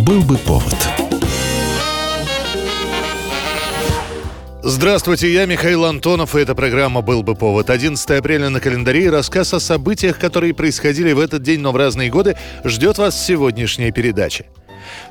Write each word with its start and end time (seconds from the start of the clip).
Был 0.00 0.22
бы 0.22 0.38
повод. 0.38 0.74
Здравствуйте, 4.62 5.30
я 5.30 5.44
Михаил 5.44 5.84
Антонов, 5.84 6.34
и 6.34 6.40
эта 6.40 6.54
программа 6.54 7.02
«Был 7.02 7.22
бы 7.22 7.34
повод». 7.34 7.68
11 7.68 8.10
апреля 8.10 8.48
на 8.48 8.60
календаре 8.60 9.04
и 9.04 9.08
рассказ 9.08 9.52
о 9.52 9.60
событиях, 9.60 10.18
которые 10.18 10.54
происходили 10.54 11.12
в 11.12 11.18
этот 11.18 11.42
день, 11.42 11.60
но 11.60 11.72
в 11.72 11.76
разные 11.76 12.08
годы, 12.08 12.36
ждет 12.64 12.96
вас 12.96 13.14
в 13.14 13.26
сегодняшней 13.26 13.90
передаче. 13.90 14.46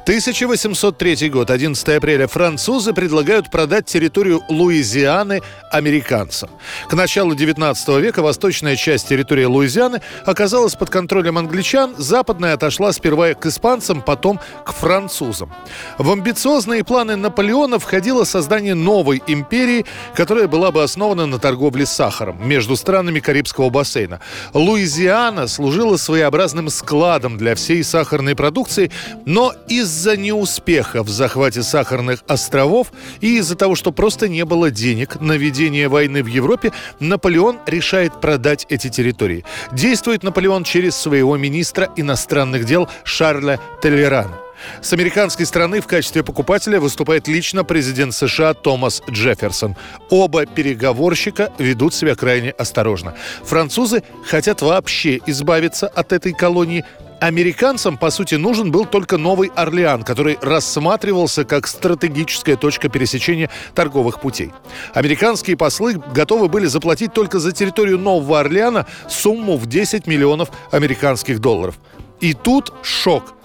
1803 0.03 1.29
год, 1.29 1.51
11 1.51 1.89
апреля. 1.89 2.27
Французы 2.27 2.93
предлагают 2.93 3.51
продать 3.51 3.85
территорию 3.85 4.41
Луизианы 4.49 5.41
американцам. 5.71 6.49
К 6.89 6.93
началу 6.93 7.35
19 7.35 7.87
века 8.01 8.21
восточная 8.21 8.75
часть 8.75 9.07
территории 9.07 9.45
Луизианы 9.45 10.01
оказалась 10.25 10.75
под 10.75 10.89
контролем 10.89 11.37
англичан, 11.37 11.93
западная 11.97 12.53
отошла 12.53 12.91
сперва 12.91 13.33
к 13.33 13.45
испанцам, 13.45 14.01
потом 14.01 14.39
к 14.65 14.73
французам. 14.73 15.53
В 15.97 16.11
амбициозные 16.11 16.83
планы 16.83 17.15
Наполеона 17.15 17.79
входило 17.79 18.23
создание 18.23 18.75
новой 18.75 19.21
империи, 19.27 19.85
которая 20.15 20.47
была 20.47 20.71
бы 20.71 20.83
основана 20.83 21.25
на 21.25 21.39
торговле 21.39 21.85
сахаром 21.85 22.47
между 22.47 22.75
странами 22.75 23.19
Карибского 23.19 23.69
бассейна. 23.69 24.19
Луизиана 24.53 25.47
служила 25.47 25.97
своеобразным 25.97 26.69
складом 26.69 27.37
для 27.37 27.55
всей 27.55 27.83
сахарной 27.83 28.35
продукции, 28.35 28.91
но 29.25 29.53
из-за 29.69 30.17
неуспеха 30.17 31.03
в 31.03 31.09
захвате 31.09 31.63
сахарных 31.63 32.23
островов 32.27 32.91
и 33.21 33.37
из-за 33.37 33.55
того, 33.55 33.75
что 33.75 33.91
просто 33.91 34.27
не 34.27 34.43
было 34.45 34.71
денег 34.71 35.21
на 35.21 35.33
ведение 35.33 35.87
войны 35.87 36.23
в 36.23 36.27
Европе, 36.27 36.71
Наполеон 36.99 37.59
решает 37.65 38.19
продать 38.19 38.65
эти 38.69 38.89
территории. 38.89 39.45
Действует 39.71 40.23
Наполеон 40.23 40.63
через 40.63 40.95
своего 40.95 41.37
министра 41.37 41.89
иностранных 41.95 42.65
дел 42.65 42.89
Шарля 43.03 43.59
Толерана. 43.81 44.35
С 44.81 44.93
американской 44.93 45.45
стороны 45.45 45.81
в 45.81 45.87
качестве 45.87 46.23
покупателя 46.23 46.79
выступает 46.79 47.27
лично 47.27 47.63
президент 47.63 48.13
США 48.13 48.53
Томас 48.53 49.01
Джефферсон. 49.09 49.75
Оба 50.09 50.45
переговорщика 50.45 51.51
ведут 51.57 51.93
себя 51.93 52.15
крайне 52.15 52.51
осторожно. 52.51 53.15
Французы 53.43 54.03
хотят 54.25 54.61
вообще 54.61 55.19
избавиться 55.25 55.87
от 55.87 56.11
этой 56.13 56.33
колонии, 56.33 56.85
Американцам, 57.19 57.97
по 57.97 58.11
сути, 58.11 58.35
нужен 58.35 58.71
был 58.71 58.85
только 58.85 59.17
Новый 59.17 59.51
Орлеан, 59.55 60.03
который 60.03 60.37
рассматривался 60.41 61.43
как 61.43 61.67
стратегическая 61.67 62.55
точка 62.55 62.87
пересечения 62.87 63.49
торговых 63.75 64.21
путей. 64.21 64.51
Американские 64.93 65.57
послы 65.57 66.01
готовы 66.13 66.47
были 66.47 66.65
заплатить 66.67 67.13
только 67.13 67.39
за 67.39 67.51
территорию 67.51 67.99
Нового 67.99 68.39
Орлеана 68.39 68.85
сумму 69.09 69.57
в 69.57 69.65
10 69.65 70.07
миллионов 70.07 70.49
американских 70.71 71.39
долларов. 71.39 71.75
И 72.21 72.33
тут 72.33 72.73
шок– 72.83 73.33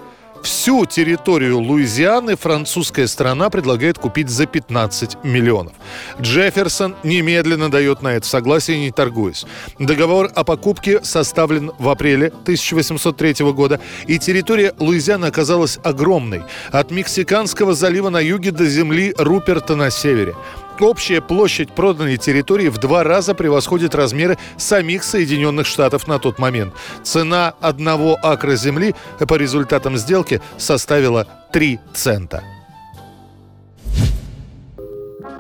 Всю 0.45 0.85
территорию 0.85 1.59
Луизианы 1.59 2.37
французская 2.37 3.07
страна 3.07 3.49
предлагает 3.49 3.99
купить 3.99 4.29
за 4.29 4.45
15 4.45 5.25
миллионов. 5.25 5.73
Джефферсон 6.21 6.97
немедленно 7.03 7.71
дает 7.71 8.03
на 8.03 8.09
это 8.09 8.27
согласие, 8.27 8.79
не 8.79 8.91
торгуясь. 8.91 9.47
Договор 9.79 10.31
о 10.35 10.45
покупке 10.45 11.03
составлен 11.03 11.73
в 11.79 11.89
апреле 11.89 12.27
1803 12.27 13.53
года, 13.53 13.81
и 14.07 14.19
территория 14.19 14.75
Луизианы 14.79 15.25
оказалась 15.25 15.79
огромной. 15.83 16.43
От 16.71 16.91
Мексиканского 16.91 17.73
залива 17.73 18.11
на 18.11 18.21
юге 18.21 18.51
до 18.51 18.67
земли 18.67 19.15
Руперта 19.17 19.77
на 19.77 19.89
севере. 19.89 20.35
Общая 20.81 21.21
площадь 21.21 21.71
проданной 21.71 22.17
территории 22.17 22.69
в 22.69 22.79
два 22.79 23.05
раза 23.05 23.35
превосходит 23.35 23.95
размеры 23.95 24.39
самих 24.57 25.05
Соединенных 25.05 25.67
Штатов 25.67 26.09
на 26.09 26.19
тот 26.19 26.39
момент. 26.39 26.75
Цена 27.03 27.55
одного 27.61 28.19
акра 28.23 28.57
земли 28.57 28.95
по 29.19 29.35
результатам 29.35 29.97
сделки 29.97 30.41
составила 30.59 31.27
3 31.53 31.79
цента. 31.95 32.43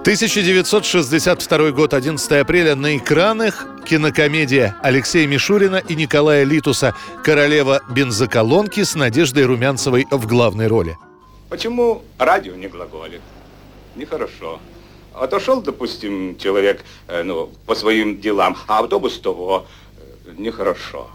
1962 0.04 1.70
год, 1.70 1.94
11 1.94 2.32
апреля. 2.32 2.76
На 2.76 2.98
экранах 2.98 3.66
кинокомедия 3.86 4.76
Алексея 4.82 5.26
Мишурина 5.26 5.76
и 5.76 5.94
Николая 5.94 6.44
Литуса 6.44 6.94
«Королева 7.24 7.80
бензоколонки» 7.90 8.82
с 8.82 8.94
Надеждой 8.94 9.46
Румянцевой 9.46 10.06
в 10.10 10.26
главной 10.26 10.66
роли. 10.66 10.98
Почему 11.48 12.02
радио 12.18 12.54
не 12.54 12.68
глаголит? 12.68 13.22
Нехорошо. 13.96 14.60
Отошел, 15.14 15.62
допустим, 15.62 16.36
человек 16.38 16.84
э, 17.06 17.22
ну, 17.22 17.50
по 17.66 17.74
своим 17.74 18.20
делам, 18.20 18.56
а 18.66 18.80
автобус 18.80 19.18
того 19.18 19.66
э, 20.26 20.32
нехорошо. 20.36 21.08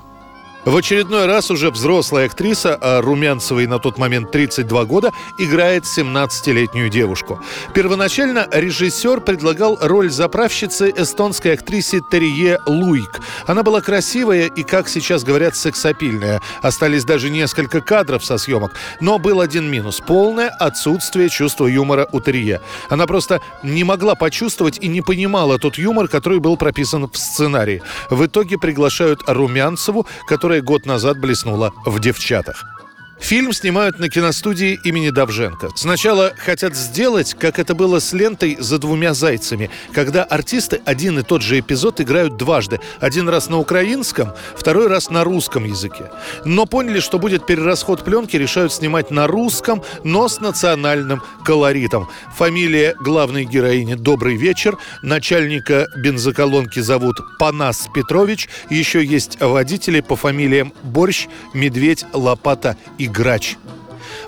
В 0.65 0.75
очередной 0.75 1.25
раз 1.25 1.49
уже 1.51 1.71
взрослая 1.71 2.25
актриса, 2.25 2.77
а 2.81 3.01
Румянцевой 3.01 3.65
на 3.65 3.79
тот 3.79 3.97
момент 3.97 4.29
32 4.31 4.83
года, 4.85 5.13
играет 5.37 5.85
17-летнюю 5.85 6.89
девушку. 6.89 7.39
Первоначально 7.73 8.45
режиссер 8.51 9.21
предлагал 9.21 9.77
роль 9.81 10.09
заправщицы 10.09 10.93
эстонской 10.95 11.53
актрисе 11.53 12.01
Терье 12.11 12.59
Луик. 12.65 13.21
Она 13.47 13.63
была 13.63 13.79
красивая 13.79 14.47
и, 14.47 14.63
как 14.63 14.89
сейчас 14.89 15.23
говорят, 15.23 15.55
сексапильная. 15.55 16.41
Остались 16.61 17.05
даже 17.05 17.29
несколько 17.29 17.79
кадров 17.79 18.25
со 18.25 18.37
съемок. 18.37 18.73
Но 18.99 19.17
был 19.17 19.39
один 19.39 19.71
минус– 19.71 20.01
полное 20.07 20.49
отсутствие 20.49 21.29
чувства 21.29 21.67
юмора 21.67 22.09
у 22.11 22.19
Терье. 22.19 22.59
Она 22.89 23.07
просто 23.07 23.41
не 23.63 23.85
могла 23.85 24.15
почувствовать 24.15 24.77
и 24.81 24.89
не 24.89 25.01
понимала 25.01 25.57
тот 25.57 25.77
юмор, 25.77 26.09
который 26.09 26.39
был 26.39 26.57
прописан 26.57 27.09
в 27.09 27.17
сценарии. 27.17 27.81
В 28.09 28.25
итоге 28.25 28.57
приглашают 28.57 29.23
Румянцеву, 29.25 30.05
которая 30.27 30.48
которая 30.49 30.63
год 30.63 30.87
назад 30.87 31.19
блеснула 31.19 31.71
в 31.85 31.99
«Девчатах». 31.99 32.78
Фильм 33.19 33.53
снимают 33.53 33.99
на 33.99 34.09
киностудии 34.09 34.79
имени 34.83 35.09
Давженко. 35.09 35.69
Сначала 35.75 36.33
хотят 36.37 36.75
сделать, 36.75 37.35
как 37.37 37.59
это 37.59 37.75
было 37.75 37.99
с 37.99 38.13
лентой 38.13 38.57
«За 38.59 38.79
двумя 38.79 39.13
зайцами», 39.13 39.69
когда 39.93 40.23
артисты 40.23 40.81
один 40.85 41.19
и 41.19 41.23
тот 41.23 41.41
же 41.41 41.59
эпизод 41.59 42.01
играют 42.01 42.37
дважды. 42.37 42.79
Один 42.99 43.29
раз 43.29 43.49
на 43.49 43.59
украинском, 43.59 44.31
второй 44.55 44.87
раз 44.87 45.09
на 45.09 45.23
русском 45.23 45.65
языке. 45.65 46.11
Но 46.45 46.65
поняли, 46.65 46.99
что 47.01 47.19
будет 47.19 47.45
перерасход 47.45 48.03
пленки, 48.03 48.37
решают 48.37 48.73
снимать 48.73 49.11
на 49.11 49.27
русском, 49.27 49.83
но 50.03 50.27
с 50.27 50.39
национальным 50.39 51.21
колоритом. 51.43 52.07
Фамилия 52.35 52.95
главной 52.99 53.43
героини 53.45 53.95
«Добрый 53.95 54.37
вечер», 54.37 54.77
начальника 55.03 55.87
бензоколонки 55.97 56.79
зовут 56.79 57.17
Панас 57.37 57.89
Петрович, 57.93 58.47
еще 58.69 59.03
есть 59.03 59.39
водители 59.41 59.99
по 59.99 60.15
фамилиям 60.15 60.73
Борщ, 60.83 61.27
Медведь, 61.53 62.05
Лопата 62.13 62.77
и 62.97 63.08
грач. 63.11 63.57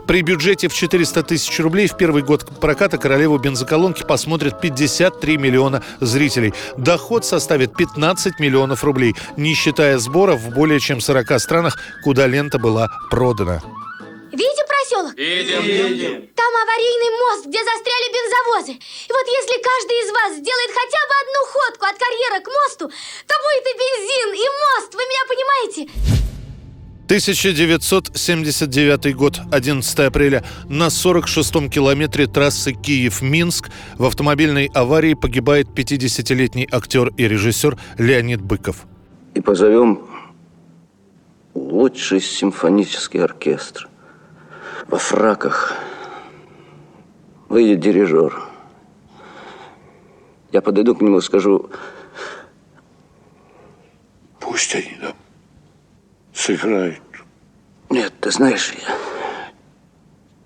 При 0.08 0.22
бюджете 0.22 0.68
в 0.68 0.74
400 0.74 1.24
тысяч 1.24 1.59
рублей 1.59 1.88
в 1.88 1.96
первый 1.96 2.24
год 2.24 2.46
проката 2.59 2.97
«Королеву 2.97 3.38
бензоколонки» 3.38 4.03
посмотрят 4.03 4.59
53 4.59 5.38
миллиона 5.38 5.84
зрителей. 6.00 6.53
Доход 6.78 7.25
составит 7.25 7.75
15 7.75 8.40
миллионов 8.40 8.84
рублей, 8.84 9.16
не 9.38 9.53
считая 9.53 9.97
сборов 10.00 10.41
в 10.41 10.53
более 10.53 10.80
чем 10.80 11.02
40 11.02 11.40
странах, 11.40 11.78
куда 12.03 12.28
лента 12.28 12.59
была 12.59 12.90
продана. 13.09 13.62
Видите 14.31 14.64
проселок? 14.66 15.14
Видим. 15.18 15.62
Видим. 15.62 16.30
Там 16.36 16.52
аварийный 16.56 17.12
мост, 17.20 17.46
где 17.46 17.59
застряли 17.59 18.08
бензовозы. 18.12 18.72
И 18.72 19.12
вот 19.12 19.28
если 19.28 19.62
каждый 19.62 19.97
из 20.03 20.09
вас 20.12 20.31
сделает 20.40 20.72
хотя 20.72 21.02
бы 21.08 21.14
одну 21.22 21.41
ходку 21.52 21.86
от 21.86 21.97
карьера 22.00 22.40
к 22.40 22.47
мосту, 22.47 22.88
то 23.28 23.34
будет 23.44 23.66
и 23.68 23.74
бензин, 23.75 24.30
и 24.34 24.47
мост, 24.64 24.96
вы 24.96 25.03
меня 25.03 25.24
понимаете? 25.28 26.31
1979 27.12 29.16
год, 29.18 29.42
11 29.52 30.00
апреля. 30.00 30.46
На 30.70 30.88
46-м 30.88 31.70
километре 31.70 32.26
трассы 32.26 32.72
Киев-Минск 32.72 33.70
в 33.98 34.06
автомобильной 34.06 34.72
аварии 34.74 35.16
погибает 35.16 35.68
50-летний 35.76 36.70
актер 36.72 37.10
и 37.18 37.28
режиссер 37.28 37.78
Леонид 37.98 38.40
Быков. 38.40 38.86
И 39.34 39.42
позовем 39.42 40.08
лучший 41.54 42.22
симфонический 42.22 43.22
оркестр. 43.22 43.90
Во 44.88 44.97
фраках 44.97 45.74
выйдет 47.50 47.82
дирижер. 47.82 48.41
Я 50.53 50.62
подойду 50.62 50.96
к 50.96 51.02
нему 51.02 51.18
и 51.18 51.22
скажу... 51.22 51.70
Пусть 54.40 54.74
они, 54.76 54.96
да, 55.02 55.12
сыграют. 56.34 57.02
Нет, 57.91 58.14
ты 58.22 58.32
знаешь, 58.32 58.73
я, 58.88 58.96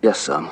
я 0.02 0.14
сам. 0.16 0.50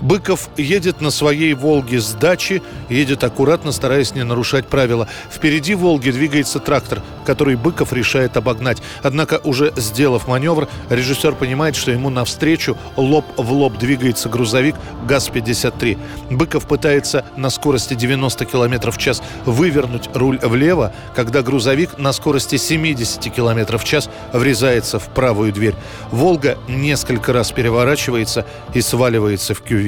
Быков 0.00 0.50
едет 0.56 1.00
на 1.00 1.10
своей 1.10 1.54
«Волге» 1.54 2.00
с 2.00 2.12
дачи, 2.12 2.62
едет 2.88 3.24
аккуратно, 3.24 3.72
стараясь 3.72 4.14
не 4.14 4.24
нарушать 4.24 4.66
правила. 4.66 5.08
Впереди 5.30 5.74
«Волги» 5.74 6.10
двигается 6.10 6.58
трактор, 6.58 7.02
который 7.24 7.56
Быков 7.56 7.92
решает 7.92 8.36
обогнать. 8.36 8.82
Однако, 9.02 9.40
уже 9.44 9.72
сделав 9.76 10.28
маневр, 10.28 10.68
режиссер 10.90 11.34
понимает, 11.34 11.76
что 11.76 11.90
ему 11.90 12.10
навстречу 12.10 12.76
лоб 12.96 13.24
в 13.36 13.52
лоб 13.52 13.78
двигается 13.78 14.28
грузовик 14.28 14.76
ГАЗ-53. 15.06 15.98
Быков 16.30 16.66
пытается 16.66 17.24
на 17.36 17.50
скорости 17.50 17.94
90 17.94 18.44
км 18.44 18.90
в 18.90 18.98
час 18.98 19.22
вывернуть 19.46 20.10
руль 20.14 20.38
влево, 20.42 20.92
когда 21.14 21.42
грузовик 21.42 21.98
на 21.98 22.12
скорости 22.12 22.56
70 22.56 23.32
км 23.32 23.78
в 23.78 23.84
час 23.84 24.10
врезается 24.32 24.98
в 24.98 25.08
правую 25.08 25.52
дверь. 25.52 25.74
«Волга» 26.10 26.58
несколько 26.68 27.32
раз 27.32 27.50
переворачивается 27.50 28.44
и 28.74 28.80
сваливается 28.82 29.54
в 29.54 29.62
кювет. 29.62 29.85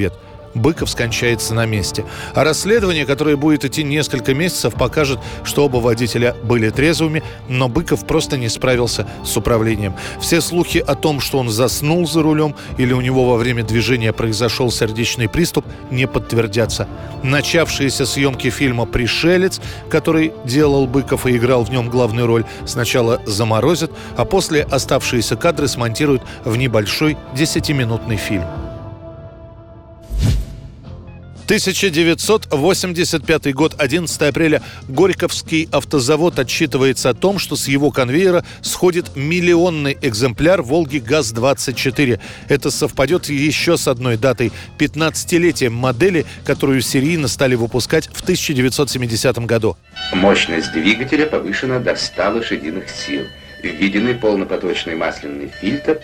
Быков 0.53 0.89
скончается 0.89 1.53
на 1.53 1.65
месте. 1.65 2.05
А 2.33 2.43
расследование, 2.43 3.05
которое 3.05 3.35
будет 3.35 3.65
идти 3.65 3.83
несколько 3.83 4.33
месяцев, 4.33 4.73
покажет, 4.73 5.19
что 5.43 5.65
оба 5.65 5.77
водителя 5.77 6.35
были 6.43 6.69
трезвыми, 6.69 7.23
но 7.47 7.69
Быков 7.69 8.05
просто 8.05 8.37
не 8.37 8.49
справился 8.49 9.07
с 9.23 9.35
управлением. 9.37 9.95
Все 10.19 10.41
слухи 10.41 10.79
о 10.79 10.95
том, 10.95 11.19
что 11.19 11.39
он 11.39 11.49
заснул 11.49 12.07
за 12.07 12.21
рулем 12.21 12.55
или 12.77 12.93
у 12.93 13.01
него 13.01 13.29
во 13.29 13.37
время 13.37 13.63
движения 13.63 14.13
произошел 14.13 14.71
сердечный 14.71 15.29
приступ, 15.29 15.65
не 15.91 16.07
подтвердятся. 16.07 16.87
Начавшиеся 17.23 18.05
съемки 18.05 18.49
фильма 18.49 18.85
«Пришелец», 18.85 19.61
который 19.89 20.33
делал 20.45 20.87
Быков 20.87 21.27
и 21.27 21.37
играл 21.37 21.63
в 21.63 21.69
нем 21.69 21.89
главную 21.89 22.27
роль, 22.27 22.45
сначала 22.65 23.21
заморозят, 23.25 23.91
а 24.17 24.25
после 24.25 24.63
оставшиеся 24.63 25.35
кадры 25.35 25.67
смонтируют 25.67 26.23
в 26.43 26.55
небольшой 26.57 27.17
десятиминутный 27.35 28.17
фильм. 28.17 28.68
1985 31.49 33.53
год, 33.55 33.73
11 33.79 34.21
апреля. 34.21 34.61
Горьковский 34.87 35.67
автозавод 35.71 36.37
отчитывается 36.37 37.09
о 37.09 37.15
том, 37.15 37.39
что 37.39 37.55
с 37.55 37.67
его 37.67 37.89
конвейера 37.89 38.45
сходит 38.61 39.15
миллионный 39.15 39.97
экземпляр 39.99 40.61
«Волги 40.61 40.99
ГАЗ-24». 40.99 42.19
Это 42.49 42.69
совпадет 42.69 43.29
еще 43.29 43.77
с 43.77 43.87
одной 43.87 44.17
датой– 44.17 44.51
15-летием 44.77 45.73
модели, 45.73 46.27
которую 46.45 46.81
серийно 46.81 47.27
стали 47.27 47.55
выпускать 47.55 48.09
в 48.13 48.21
1970 48.21 49.39
году. 49.39 49.75
Мощность 50.13 50.71
двигателя 50.71 51.25
повышена 51.25 51.79
до 51.79 51.95
100 51.95 52.29
лошадиных 52.29 52.91
сил. 52.91 53.23
Введены 53.63 54.13
полнопоточный 54.13 54.95
масляный 54.95 55.51
фильтр, 55.59 55.99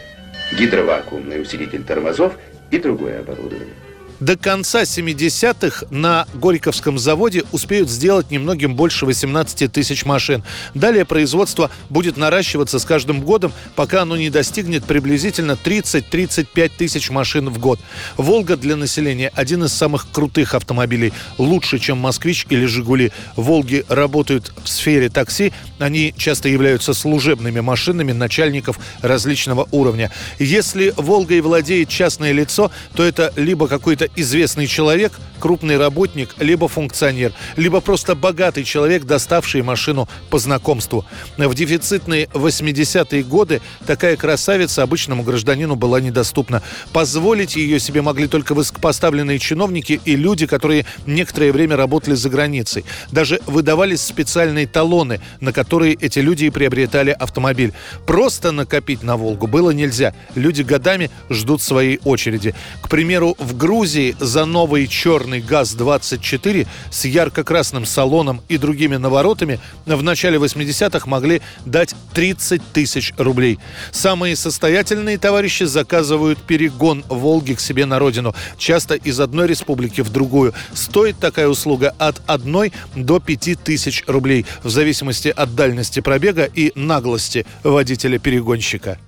гидровакуумный 0.58 1.40
усилитель 1.40 1.84
тормозов 1.84 2.34
и 2.72 2.80
другое 2.80 3.20
оборудование. 3.20 3.85
До 4.20 4.38
конца 4.38 4.84
70-х 4.84 5.88
на 5.90 6.26
Горьковском 6.36 6.98
заводе 6.98 7.44
успеют 7.52 7.90
сделать 7.90 8.32
немногим 8.32 8.76
больше 8.76 9.06
18 9.06 9.70
тысяч 9.72 10.06
машин. 10.06 10.42
Далее 10.74 11.04
производство 11.04 11.70
будет 11.90 12.16
наращиваться 12.16 12.80
с 12.80 12.86
каждым 12.86 13.22
годом, 13.22 13.52
пока 13.76 14.04
оно 14.04 14.16
не 14.16 14.30
достигнет 14.30 14.86
приблизительно 14.86 15.58
30-35 15.62 16.72
тысяч 16.78 17.10
машин 17.10 17.50
в 17.50 17.60
год. 17.60 17.80
«Волга» 18.16 18.56
для 18.56 18.78
населения– 18.78 19.32
один 19.36 19.66
из 19.66 19.74
самых 19.74 20.08
крутых 20.10 20.56
автомобилей. 20.56 21.12
Лучше, 21.38 21.78
чем 21.78 21.98
«Москвич» 21.98 22.48
или 22.50 22.66
«Жигули». 22.66 23.12
«Волги» 23.36 23.84
работают 23.90 24.54
в 24.64 24.70
сфере 24.70 25.10
такси. 25.10 25.52
Они 25.78 26.14
часто 26.18 26.48
являются 26.48 26.94
служебными 26.94 27.60
машинами 27.60 28.14
начальников 28.14 28.80
различного 29.02 29.68
уровня. 29.72 30.10
Если 30.40 30.94
«Волгой» 30.96 31.42
владеет 31.42 31.90
частное 31.90 32.32
лицо, 32.32 32.72
то 32.96 33.04
это 33.04 33.34
либо 33.36 33.68
какой-то 33.68 34.05
это 34.06 34.22
известный 34.22 34.68
человек, 34.68 35.14
крупный 35.40 35.78
работник, 35.78 36.36
либо 36.40 36.68
функционер, 36.68 37.34
либо 37.56 37.82
просто 37.82 38.16
богатый 38.16 38.64
человек, 38.64 39.04
доставший 39.04 39.62
машину 39.62 40.08
по 40.30 40.40
знакомству. 40.40 41.06
В 41.38 41.54
дефицитные 41.54 42.26
80-е 42.34 43.24
годы 43.24 43.62
такая 43.86 44.16
красавица 44.16 44.84
обычному 44.84 45.24
гражданину 45.24 45.76
была 45.76 46.00
недоступна. 46.00 46.62
Позволить 46.94 47.56
ее 47.56 47.80
себе 47.80 48.02
могли 48.02 48.28
только 48.28 48.54
высокопоставленные 48.54 49.40
чиновники 49.40 50.00
и 50.06 50.16
люди, 50.16 50.46
которые 50.46 50.86
некоторое 51.06 51.52
время 51.52 51.76
работали 51.76 52.16
за 52.16 52.30
границей. 52.30 52.86
Даже 53.12 53.40
выдавались 53.46 54.02
специальные 54.02 54.68
талоны, 54.68 55.20
на 55.42 55.52
которые 55.52 55.96
эти 55.96 56.20
люди 56.20 56.46
и 56.46 56.50
приобретали 56.50 57.12
автомобиль. 57.12 57.74
Просто 58.06 58.52
накопить 58.52 59.04
на 59.04 59.18
«Волгу» 59.18 59.48
было 59.48 59.72
нельзя. 59.72 60.14
Люди 60.36 60.62
годами 60.62 61.10
ждут 61.30 61.62
своей 61.62 62.00
очереди. 62.04 62.56
К 62.82 62.90
примеру, 62.90 63.36
в 63.40 63.58
Грузии 63.58 63.95
Грузии 63.96 64.16
за 64.20 64.44
новый 64.44 64.88
черный 64.88 65.40
ГАЗ-24 65.40 66.68
с 66.92 67.06
ярко-красным 67.06 67.86
салоном 67.86 68.42
и 68.50 68.58
другими 68.58 68.98
наворотами 68.98 69.62
в 69.86 70.04
начале 70.04 70.38
80-х 70.38 71.10
могли 71.10 71.42
дать 71.66 71.96
30 72.14 72.62
тысяч 72.74 73.14
рублей. 73.18 73.58
Самые 73.92 74.36
состоятельные 74.36 75.18
товарищи 75.18 75.64
заказывают 75.64 76.40
перегон 76.40 77.06
«Волги» 77.08 77.54
к 77.54 77.62
себе 77.62 77.86
на 77.86 77.98
родину, 77.98 78.36
часто 78.58 78.96
из 78.96 79.18
одной 79.22 79.48
республики 79.48 80.02
в 80.02 80.10
другую. 80.10 80.54
Стоит 80.74 81.18
такая 81.18 81.48
услуга 81.48 81.96
от 81.98 82.22
1 82.28 82.74
до 82.98 83.22
5 83.22 83.64
тысяч 83.64 84.04
рублей, 84.08 84.46
в 84.62 84.70
зависимости 84.70 85.30
от 85.30 85.56
дальности 85.56 86.02
пробега 86.02 86.44
и 86.44 86.74
наглости 86.76 87.46
водителя-перегонщика. 87.64 89.00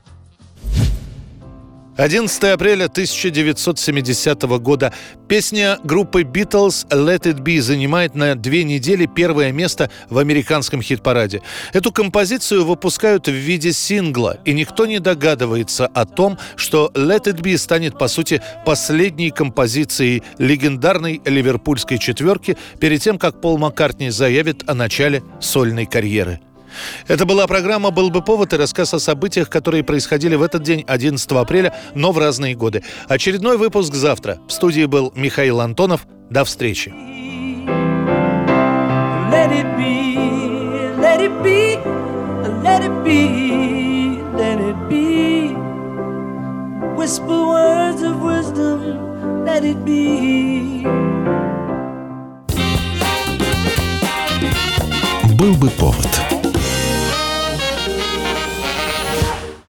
11 1.97 2.43
апреля 2.43 2.85
1970 2.85 4.43
года. 4.59 4.93
Песня 5.27 5.79
группы 5.83 6.21
Beatles 6.21 6.87
«Let 6.89 7.23
It 7.23 7.41
Be» 7.41 7.59
занимает 7.59 8.13
на 8.13 8.35
две 8.35 8.63
недели 8.63 9.07
первое 9.07 9.51
место 9.51 9.89
в 10.07 10.19
американском 10.19 10.83
хит-параде. 10.83 11.41
Эту 11.73 11.91
композицию 11.91 12.65
выпускают 12.65 13.27
в 13.27 13.31
виде 13.31 13.73
сингла, 13.73 14.37
и 14.45 14.53
никто 14.53 14.85
не 14.85 14.99
догадывается 14.99 15.87
о 15.87 16.05
том, 16.05 16.37
что 16.55 16.91
«Let 16.93 17.23
It 17.23 17.41
Be» 17.41 17.57
станет, 17.57 17.97
по 17.97 18.07
сути, 18.07 18.43
последней 18.63 19.31
композицией 19.31 20.21
легендарной 20.37 21.19
ливерпульской 21.25 21.97
четверки 21.97 22.57
перед 22.79 23.01
тем, 23.01 23.17
как 23.17 23.41
Пол 23.41 23.57
Маккартни 23.57 24.11
заявит 24.11 24.69
о 24.69 24.75
начале 24.75 25.23
сольной 25.39 25.87
карьеры. 25.87 26.41
Это 27.07 27.25
была 27.25 27.47
программа 27.47 27.91
«Был 27.91 28.09
бы 28.09 28.21
повод» 28.21 28.53
и 28.53 28.57
рассказ 28.57 28.93
о 28.93 28.99
событиях, 28.99 29.49
которые 29.49 29.83
происходили 29.83 30.35
в 30.35 30.41
этот 30.41 30.63
день, 30.63 30.83
11 30.87 31.31
апреля, 31.31 31.73
но 31.95 32.11
в 32.11 32.17
разные 32.17 32.55
годы. 32.55 32.83
Очередной 33.07 33.57
выпуск 33.57 33.93
завтра. 33.93 34.39
В 34.47 34.51
студии 34.51 34.85
был 34.85 35.11
Михаил 35.15 35.61
Антонов. 35.61 36.07
До 36.29 36.43
встречи. 36.43 36.93
Let 39.29 39.51
it 39.51 39.77
be, 39.77 40.17
let 40.99 41.21
it 41.21 41.43
be, 41.43 41.77
let 42.63 42.81
it 42.81 43.03
be, 43.03 44.21
let 44.35 44.59
it 44.59 44.89
be. 44.89 45.53
Whisper 46.95 47.47
words 47.47 48.01
of 48.01 48.21
wisdom, 48.21 49.45
let 49.45 49.63
it 49.63 49.85
be. 49.85 50.85
Был 55.37 55.53
бы 55.55 55.69
повод. 55.69 56.26